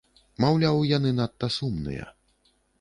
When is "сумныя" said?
1.59-2.11